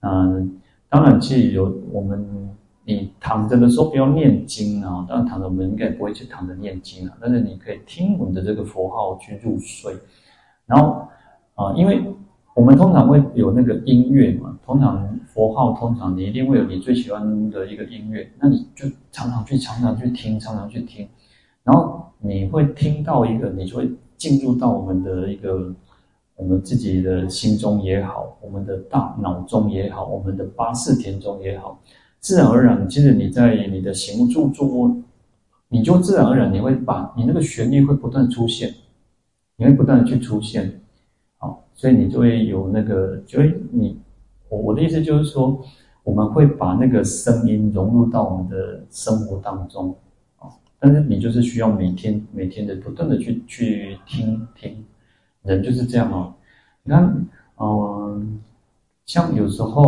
[0.06, 2.48] 嗯，当然，其实有我们，
[2.84, 9.92] 你躺着的时候不要念经啊，当然躺着我们应该不会去躺着念经啊，但是你可以听闻的这个佛号去入睡。
[10.66, 11.08] 然后，
[11.56, 12.00] 啊，因为
[12.54, 21.08] 我们通常会有那个音乐嘛，通常佛号，通常你一定会有你最喜欢的一个音乐，那你就常常去、常常去听、常常去听，
[21.64, 25.74] 然后你会听到一个，你就会进入到我们的一个
[26.36, 31.82] 我们自己的心中也好，我们的大脑中也好，我们的八识田中也好，
[32.20, 34.96] 自然而然，其实你在你的行住坐卧，
[35.68, 38.72] 你就自然而然你会把你那个旋律会不断出现。
[39.58, 40.82] 你会不断的去出现，
[41.38, 43.98] 好，所以你就会有那个，就会你，
[44.50, 45.58] 我我的意思就是说，
[46.04, 49.96] 我们会把那个声音融入到我们的生活当中，
[50.36, 54.84] 啊，但是你就是需要每天每天的不断的去去听听，
[55.46, 56.34] 人就是这样哦。
[56.82, 57.26] 你看，
[57.58, 58.40] 嗯、
[59.06, 59.82] 像有时候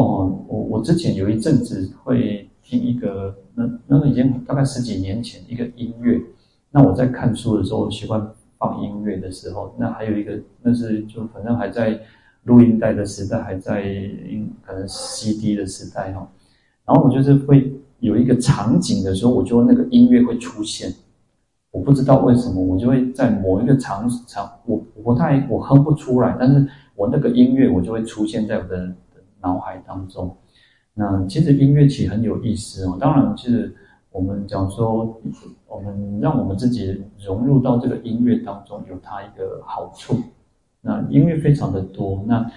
[0.48, 6.20] 我我之前有一阵子会听一个，那那个已经大概十几年前一个音乐。
[6.70, 11.98] 那我在看书的时候，我习惯放音乐的时候，那还有一个，那是就反正还在
[12.44, 13.82] 录音带的时代，还在
[14.62, 16.28] 可能 CD 的时代哈。
[16.84, 20.92] 然后我就是会有一个场景的时候，我就那个音乐会出现。
[21.78, 28.92] 我不知道为什么，我就会在某一个场场，我我不太我哼不出来，但是我那个音乐我就会出现在我的
[29.40, 30.36] 脑海当中。
[30.94, 33.74] 那其实音乐其实很有意思哦，当然其实。
[34.10, 35.20] 我们讲说，
[35.68, 40.16] 我们让我们自己融入到这个音乐当中，有它一个好处。
[40.80, 42.50] 那音乐非常的多，那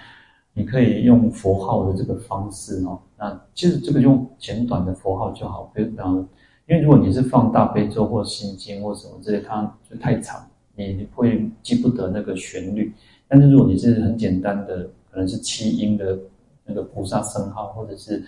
[0.54, 2.98] 你可以用佛号的这个方式哦。
[3.18, 6.26] 那其实这个用简短的佛号就好，比如讲，
[6.66, 12.92] 因为如果你是放大悲咒或心经或什么之类，它就太长，你会记不得那个旋律。
[13.28, 16.18] 但是如果你是很简单的，可能是七音的
[16.64, 18.24] 那个菩萨圣号，或者是。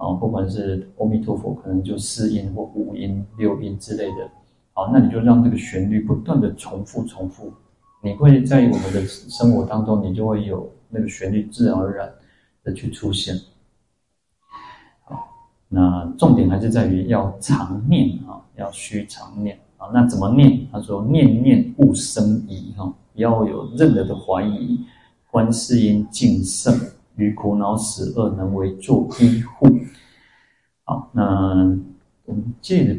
[0.00, 4.30] 啊，不管是阿弥陀佛，可能就四音或五音、六音之类的。
[4.72, 7.52] 好，那你就让这个旋律不断的重复、重复，
[8.00, 12.08] 你会在我们的生活当中，你就会有那个旋律自然而然
[12.62, 13.36] 的去出现。
[15.68, 19.88] 那重点还是在于要常念啊，要须常念啊。
[19.92, 20.66] 那怎么念？
[20.72, 24.80] 他说：念念勿生疑哈，要有任何的怀疑。
[25.30, 26.74] 观世音净圣。
[27.16, 29.66] 于苦恼死厄能为作依护。
[30.84, 31.24] 好，那
[32.24, 32.96] 我们记得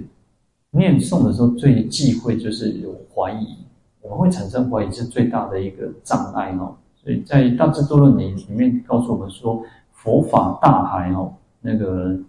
[0.71, 3.55] 念诵的时候，最忌讳就是有怀疑，
[4.01, 6.75] 我们会产生怀疑是最大的一个障碍哦。
[7.01, 12.19] 所以在《大智度论》里里面告诉我们说，佛法大海哦，那个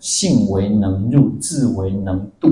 [0.00, 2.48] 信为能入，智为能度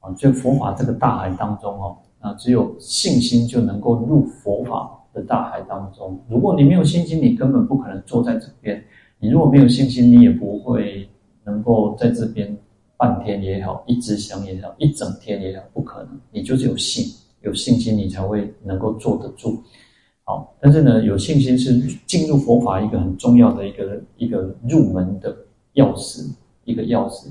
[0.00, 0.12] 啊。
[0.12, 4.94] 就佛法这个大海当中哦，啊，只有信心就能够入佛法。
[5.14, 8.80] 的大海当中，如果你没有信心，你根本不可能坐在这边。
[9.18, 11.08] 你如果没有信心，你也不会
[11.44, 12.54] 能够在这边
[12.98, 16.10] 半天也好，一直想也好，一整天也好，不可能。
[16.30, 17.06] 你就是有信，
[17.40, 19.58] 有信心，你才会能够坐得住。
[20.24, 25.34] 好，但是呢，有信心是进入佛法一个很重要的一个一个入门的
[25.80, 26.28] 钥匙，
[26.64, 27.28] 一个钥匙。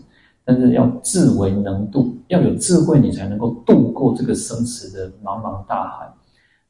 [0.50, 6.10] 但是要智为能度，要有智慧，你才能够度过这个生死的茫茫大海。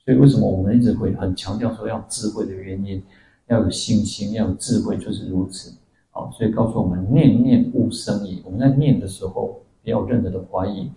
[0.04, 3.04] 所以，为什么我们一直会很强调说要智慧的原因，
[3.50, 5.72] 要有信心，要有智慧，就是如此。
[6.10, 8.42] 好，所以告诉我们，念念勿生疑。
[8.44, 10.90] 我们在念的时候，不要有任何的怀疑。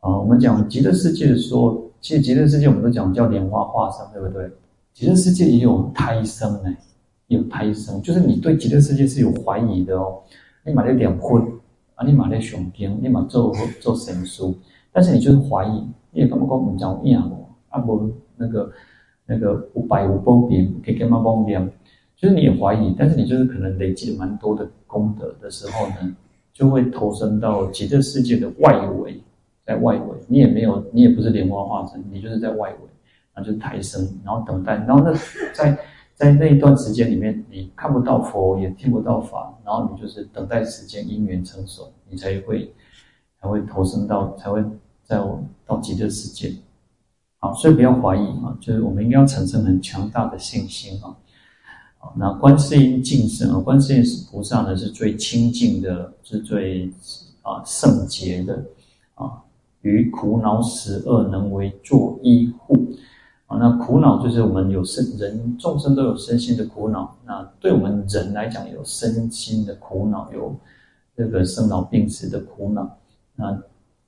[0.00, 4.50] 啊，我们讲极乐世界的时候，其实极乐世界我们都讲叫莲花化生，对不对？
[4.92, 6.76] 极乐世界也有胎生呢，
[7.34, 10.20] 有胎生，就是你对极乐世界是有怀疑的哦。
[10.64, 11.42] 你买了两婚
[11.94, 14.56] 啊，你买了熊经，你买做做神书，
[14.92, 18.10] 但是你就是怀疑，你也根本讲唔讲一样哦，啊不。
[18.34, 18.72] 那个
[19.24, 21.64] 那个五百五波比给干嘛方便？
[22.16, 26.16] 就是你也怀疑，但是你就是可能累积了蛮多的功德的时候呢，
[26.52, 29.20] 就会投身到极乐世界的外围，
[29.64, 32.76] 在外围，你也没有，你也不是莲花化身，你就是在外围，
[33.32, 35.12] 然后就是胎生，然后等待，然后那
[35.54, 35.78] 在
[36.22, 42.72] 在那一段时间里面，你看不到佛，也听不到法，然后你就是等待时间因缘成熟，你才会
[43.40, 44.64] 才会投身到，才会
[45.02, 46.54] 在我到极乐世界。
[47.40, 51.10] 好，所以不要怀疑啊，就是我们应该要产生很强大的信心啊。
[51.98, 56.88] 好，那观世音净身啊，观世音菩萨呢是最清净的，是最
[57.42, 58.64] 啊圣洁的
[59.16, 59.42] 啊。
[59.80, 62.76] 于苦恼死厄能为作依护
[63.58, 70.54] 那苦恼就是我们有身人众生都有身心的苦恼，那对我们人来讲有身心的苦恼，有
[71.16, 72.98] 这个生老病死的苦恼。
[73.34, 73.62] 那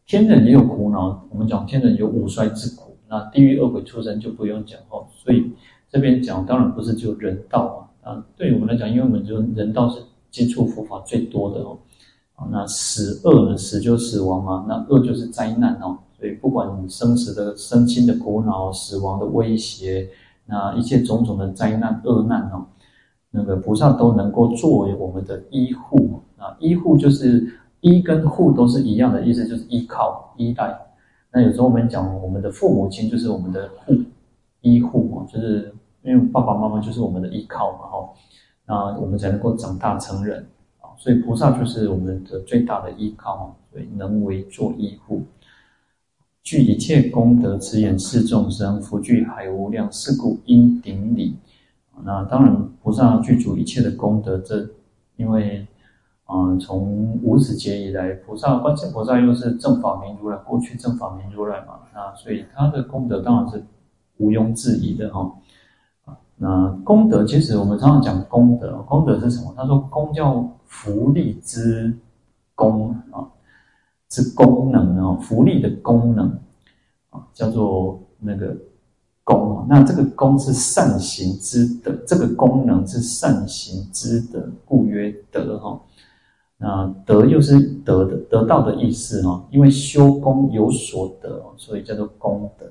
[0.07, 2.96] 天人也有苦恼，我们讲天人有五衰之苦。
[3.09, 5.52] 那地狱恶鬼出生就不用讲哦，所以
[5.90, 11.78] 这边讲当然不是只有人道啊，啊，对我们来讲，因为我们就人道是接触佛法最多的哦，
[12.35, 20.08] 啊，那死恶呢，死就死亡嘛，那恶就是灾难哦，所以不管生死的身心的苦恼、死亡的威胁，
[20.46, 22.67] 那一切种种的灾难恶难哦，
[23.31, 27.46] 那个菩萨都能够作为我们的依护啊，依护就是
[27.81, 30.79] 依跟护都是一样的意思，就是依靠、依赖。
[31.33, 33.94] 那有时候我们讲，我们的父母亲就是我们的护、
[34.60, 38.08] 依护嘛，就是因为爸爸妈妈就是我们的依靠嘛，哈，
[38.67, 40.46] 那我们才能够长大成人
[40.81, 40.94] 啊。
[40.96, 45.23] 所以菩萨就是我们的最大的依靠，所以能为做依护，
[46.45, 51.35] 具一切功德，慈眼视众生，福聚海无量，是故应顶礼。
[52.05, 54.69] 那当然，菩萨具足一切的功德，这
[55.17, 55.67] 因为
[56.27, 63.65] 啊，从无始劫以来，菩萨观世菩萨又是正法明如来，过去正法明如来嘛，那所以他的功德当然是
[64.19, 65.33] 毋庸置疑的哈。
[66.05, 69.55] 啊，那功德其实我们常常讲功德，功德是什么？
[69.57, 71.97] 他说功叫福利之
[72.55, 73.25] 功啊，
[74.15, 76.29] 是功能啊，福利的功能
[77.10, 78.56] 啊，叫做那个
[79.25, 79.67] 功啊。
[79.69, 85.81] 那这个功是善行之德，这个功能是善行之德，故曰德哈。
[86.58, 92.65] 那德又是得的得到的意思哈，因为修功有所得，所以叫做功德。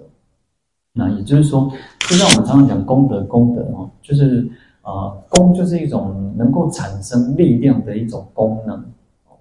[0.93, 1.69] 那也就是说，
[2.07, 4.49] 就像我们常常讲功德，功德哦，就是
[4.81, 8.81] 啊，功就是一种能够产生力量的一种功能。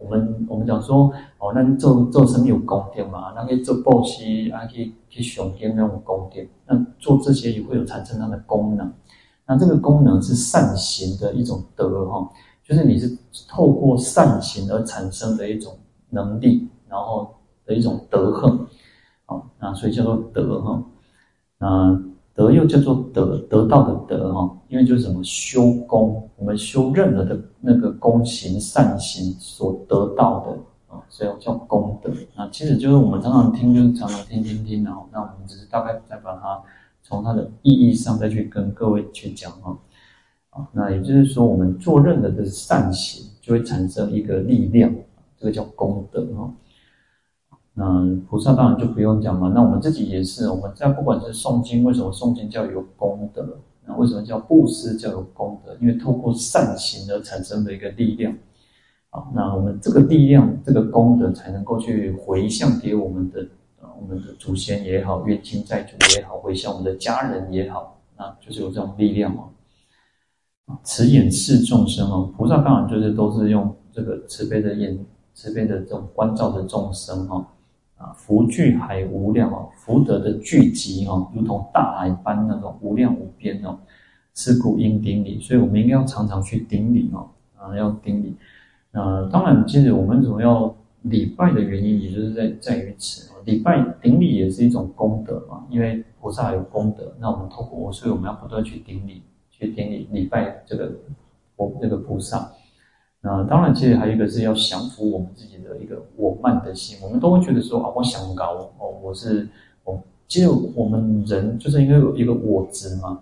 [0.02, 3.32] 我们我们讲说哦，那做做什么有功德嘛？
[3.36, 6.40] 那可以做布施，啊，可以可以雄天那种功德。
[6.66, 8.92] 那做这些也会有产生它的功能。
[9.46, 12.28] 那这个功能是善行的一种德哈。
[12.64, 15.76] 就是你是透过善行而产生的一种
[16.10, 17.34] 能力，然后
[17.66, 18.66] 的一种德行，
[19.26, 20.82] 啊，那所以叫做德哈，
[21.58, 30.58] 那德又叫做得得到的德哈，因为就是什么修功，我们修任何的那个功行善行所得到的
[30.88, 32.10] 啊，所以叫功德。
[32.34, 36.58] 那其实就是我们常常听，就是常常听听听，然后那我们只是大概再把它
[37.02, 39.76] 从它的意义上再去跟各位去讲啊。
[40.48, 44.90] 啊，那也就是说，我们做任何的善行，就会产生一个力量，
[45.36, 46.50] 这个叫功德哈。
[47.74, 53.58] 那菩萨当然就不用讲嘛，那我们自己也是，我们在不管是诵经，为什么诵经叫有功德？
[53.86, 55.76] 那为什么叫布施叫有功德？
[55.80, 58.36] 因为透过善行而产生的一个力量。
[59.10, 63.42] 啊，那我们这个力量，这个功德才能够去回向给我们的
[63.78, 69.50] 啊，我们的祖先也好，冤亲债主也好，回向我们的家人也好，那就是有这种力量嘛。
[70.82, 74.98] 慈眼视众生哦，菩萨当然就是都是用这个慈悲的眼、
[75.34, 77.46] 慈悲的这种关照的众生哈
[78.02, 83.78] 啊，福聚海无量哦，福德的聚集哈，如同大海般那种无量无边哦，
[84.34, 88.34] 是故应顶礼，所以我们应该要常常去顶礼哦啊，要顶礼。
[88.90, 99.22] 那当然，其实我们主要礼拜的原因，也就是在在于此哦，礼拜顶礼也是一种功德嘛，因为菩萨有功德，那我们透过，所以我们要不断去顶礼。
[99.50, 100.90] 去顶礼礼拜这个
[101.54, 102.50] 我这个菩萨，
[103.22, 106.98] 那当然，其实还有一个是要降服我们自己的一个我慢的心。
[107.02, 109.48] 我们都会觉得说啊，我想搞哦，我是
[109.84, 110.02] 我。
[110.26, 113.20] 其实我们人就是因为有一个我执嘛。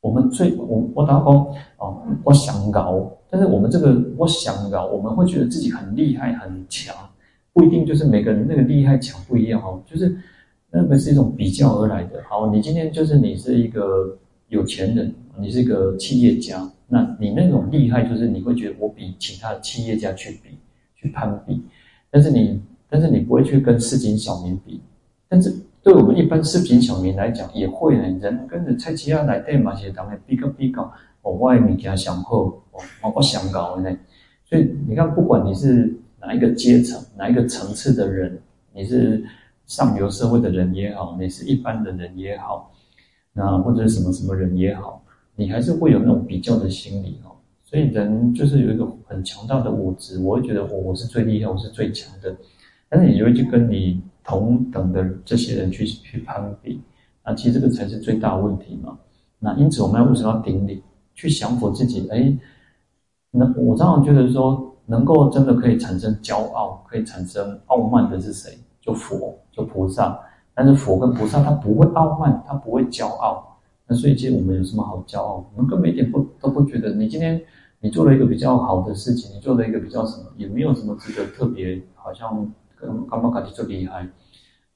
[0.00, 6.94] 我们最我我打工哦，我想搞，但是我们这个我想搞，我们会觉得自己很厉害很强，
[7.52, 10.16] 不一定就是每个人那个厉害强不一样哦，就是
[10.70, 12.22] 那个是一种比较而来的。
[12.28, 14.16] 好，你今天就是你是一个
[14.48, 15.14] 有钱人。
[15.40, 20.56] 你是一个企业家，那你那种厉害，就是你会觉得我比其他的企业家去比，
[20.96, 21.62] 去攀比，
[22.10, 22.58] 但是你，
[22.88, 24.80] 但是你不会去跟市井小民比。
[25.28, 28.02] 但是对我们一般市井小民来讲，也会呢。
[28.20, 32.62] 人跟着菜市仔来对嘛，是当然比较比较，我外面给他想后，
[33.14, 33.98] 我上高的呢。
[34.46, 38.40] 所以你看，不管你是哪一个阶层、哪一个层次的人，
[38.72, 39.22] 你是
[39.66, 42.72] 上流社会的人也好，你是一般的人也好，
[43.34, 45.04] 那或者是什么什么人也好。
[45.38, 47.30] 你还是会有那种比较的心理哦，
[47.64, 52.36] 所以人就是有一个很强大的我执，我会觉得我我是最厉害，我是最强的，
[52.88, 56.80] 但是你就会去跟你同等的这些人去去攀比，
[57.22, 58.98] 啊，其实这个才是最大的问题嘛。
[59.38, 60.82] 那因此我们要为什么要顶礼，
[61.14, 62.08] 去降服自己？
[62.10, 62.36] 哎，
[63.30, 68.58] 那我常常觉得说，能够真的可以产生骄傲，可以产生傲慢的是谁？
[68.80, 70.18] 就佛，就菩萨。
[70.52, 73.47] 但是佛跟菩萨他不会傲慢，他不会骄傲。
[73.90, 75.50] 那所以，其实我们有什么好骄傲？
[75.56, 76.92] 我们根本一点不都不觉得。
[76.92, 77.40] 你今天
[77.80, 84.06] 你做了一个比较好的事情，你做了一个比较什么，也没有什么值得特别，好像跟刚刚卡蒂最厉害。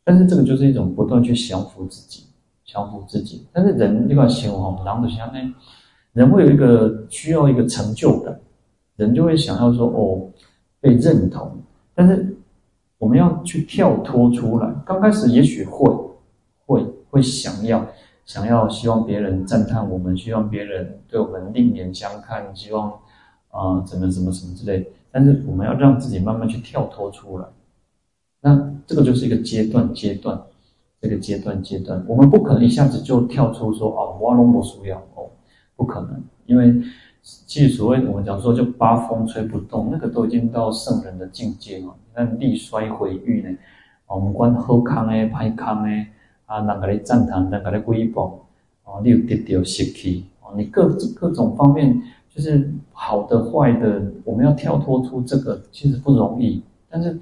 [0.02, 2.24] 但是这个就是一种不断去降服自己，
[2.64, 3.46] 降服自己。
[3.52, 5.54] 但是人这个行为哈，狼的相呢，
[6.14, 8.40] 人会有一个需要一个成就感，
[8.96, 10.32] 人就会想要说哦，
[10.80, 11.54] 被认同。
[11.94, 12.34] 但是
[12.96, 15.94] 我们要去跳脱出来，刚开始也许会
[16.64, 17.86] 会会想要。
[18.24, 22.90] 想要希望别人赞叹我们，希望别人对我们另眼相看，希望
[23.50, 24.90] 啊、怎么怎么什么之类。
[25.10, 27.46] 但是我们要让自己慢慢去跳脱出来。
[28.40, 30.40] 那这个就是一个阶段阶段，
[31.00, 35.28] 这个阶段阶段，我们不可能一下子就跳出说哦，我龙不属要哦，
[35.76, 36.74] 不可能，因为
[37.22, 41.94] 其实所谓我们讲说就八风吹不动，那个都已经到圣人的境界了。
[42.14, 43.58] 那力衰毁誉呢，
[44.06, 46.06] 我们观好康诶，歹康诶。
[46.46, 48.32] 啊，人家来赞叹，人家来诽谤，
[48.84, 56.62] 哦，你有得到失去，哦，你各各种方面就是好的坏的，我们要跳脱出这个其实不容易。
[56.90, 57.18] 但是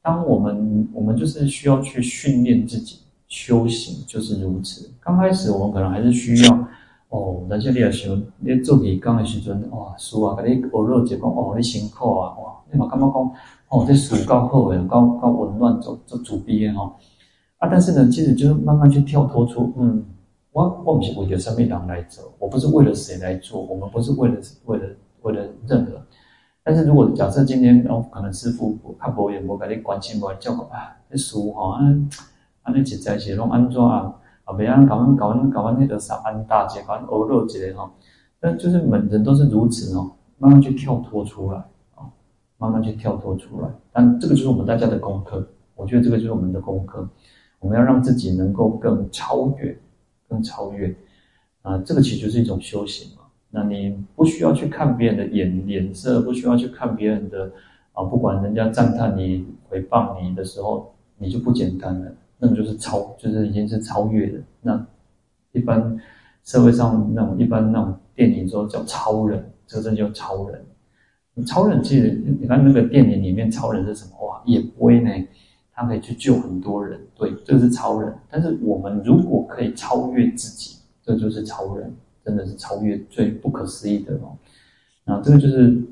[0.00, 4.90] 当我们我们就是需要去训练自己修行，就是如此。
[5.00, 6.66] 刚开始我们可能还是需要
[7.10, 13.32] 哦，那些你也想你做义工的时阵，哇，师啊，给你学了一讲哦，你辛苦啊，哇，你嘛感觉讲
[13.68, 16.92] 哦，这书够好诶，够够温暖，做做主编诶吼。
[17.62, 20.04] 啊，但是呢，其实就是慢慢去跳脱出，嗯，
[20.50, 24.34] 我我不是为了什么人来走，我不是为了谁来做，我们不是为了
[24.64, 24.84] 为了
[25.22, 25.92] 为了任何。
[26.64, 31.82] 但是如果假设今天哦，可能师父看无缘无跟你关心无来照顾啊，这书哈，啊，
[32.62, 34.12] 啊，你实在是拢安怎啊？
[34.42, 37.88] 啊，别人搞完搞完搞完那个啥安大姐，搞完欧乐节哈，
[38.40, 41.58] 但就是每人都是如此哦，慢慢去跳脱出来
[41.94, 42.10] 啊，
[42.58, 43.68] 慢慢去跳脱出来。
[43.92, 45.46] 但这个就是我们大家的功课，
[45.76, 47.08] 我觉得这个就是我们的功课。
[47.62, 49.74] 我们要让自己能够更超越，
[50.28, 50.92] 更超越，
[51.62, 53.22] 啊，这个其实就是一种修行嘛。
[53.50, 57.48] 那你不需要去看别人的眼脸色，不需要去看别人的
[57.92, 62.12] 啊，不管人家赞叹你、诽谤你的时候，你就不简单了。
[62.36, 64.40] 那么就是超，就是已经是超越了。
[64.60, 64.86] 那
[65.52, 65.96] 一般
[66.42, 70.64] 社会上那种一般那种电影说叫超人，这个真叫超人。
[71.46, 74.26] 超人其实你看那个电影里面超人是什么？
[74.26, 75.10] 哇，也不会呢。
[75.74, 78.14] 他可以去救很多人，对，这是超人。
[78.30, 81.92] 但是我们如果可以超越自己，这就是超人，
[82.24, 84.36] 真的是超越最不可思议的哦。
[85.04, 85.82] 那这个就是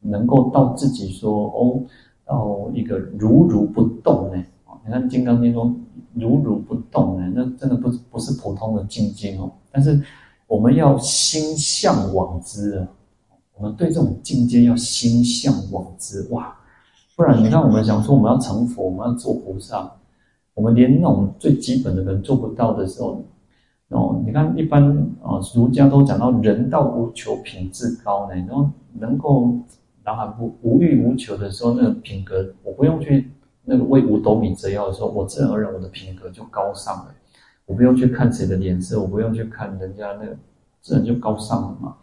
[0.00, 1.82] 能够到自己说哦，
[2.24, 4.44] 到一个如如不动呢。
[4.84, 5.78] 你看《金刚经》中
[6.14, 9.50] 如如不动呢，那真的不不是普通的境界哦。
[9.72, 10.00] 但是
[10.46, 12.88] 我们要心向往之啊，
[13.56, 16.55] 我们对这种境界要心向往之哇。
[17.16, 19.90] 不然，你看，我们想说我们要成佛，我们要做菩萨，
[20.52, 23.24] 我们连那种最基本的人做不到的时候，
[23.88, 24.86] 哦，你看，一般
[25.22, 28.34] 啊，儒家都讲到人道无求，品质高呢。
[28.34, 29.50] 然后能够
[30.04, 33.30] 然后不无欲无求的时候，那个品格，我不用去
[33.64, 37.14] 那个为五斗米折腰的时候，我自然而然我的品格就高尚了。
[37.64, 40.36] 我不用去看谁的脸色，我不用去看人家那个，
[40.82, 41.96] 自然就高尚了嘛。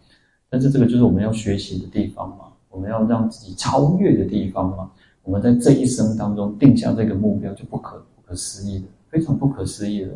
[0.49, 4.89] 但是这个就是我们要学习的地方嘛，我们要让自己超越的地方嘛。
[5.23, 10.11] 我们在这一生当中定下这个目标，就不可不可思议的，非常不可思议的。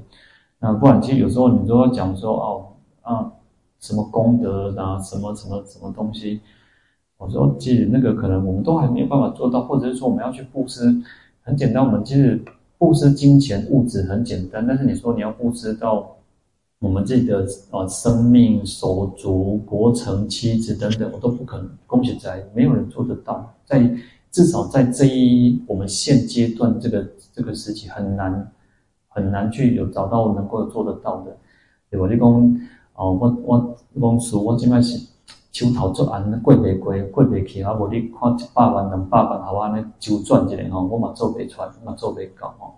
[0.59, 2.67] 那不然，其实有时候你都要讲说哦
[3.03, 3.31] 啊，
[3.79, 6.41] 什么功德啊，什么什么什么东西。
[7.17, 10.93] 我说，其实那个可能我们都还没有办法做到，或者是说我们要去布施，
[11.41, 11.85] 很简单。
[11.85, 12.43] 我们其实
[12.77, 16.17] 布施金钱物质很简单，但是你说你要布施到
[16.79, 21.69] 我们自己的啊生命、手足、国城、妻子等等，我都不可能。
[21.87, 23.89] 恭喜在，没有人做得到，在。
[24.37, 28.51] 至少在这一我们现阶段这个这个时期很难
[29.07, 31.35] 很难去有找到能够做得到的，
[31.89, 32.07] 对吧？
[32.07, 32.59] 你讲
[32.93, 34.95] 哦，我我公司我现在是
[35.51, 37.73] 手头做案过不过过不去啊！
[37.73, 42.75] 无你看一百万两百万，好啊，那周转一下吼，我嘛做不出来，嘛做不到吼。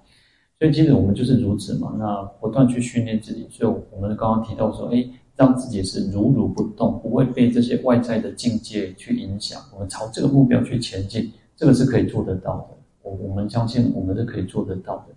[0.60, 3.45] 所以其实我们就是如此嘛，那不断去训练自己。
[3.51, 5.05] 所以我们刚刚提到说，哎，
[5.36, 11.30] 让自己是如如不动，不会被这些外在的境界去影响，我们朝这个目标去前进。
[11.60, 12.68] 这个是可以做得到的，
[13.01, 15.07] 我我们相信我们是可以做得到的，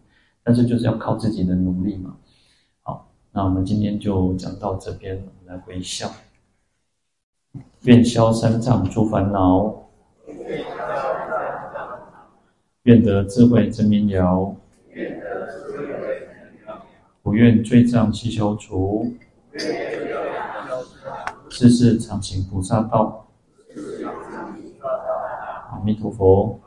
[0.43, 2.17] 但是就是要靠自己的努力嘛。
[2.81, 6.11] 好，那我们今天就讲到这边，我们来回向，
[7.83, 9.89] 愿消三障诸烦恼，
[12.83, 14.57] 愿得智慧真明了，
[17.23, 19.15] 不愿罪障悉消除，
[21.49, 23.22] 世世常行菩萨道。
[25.83, 26.61] 阿弥陀佛。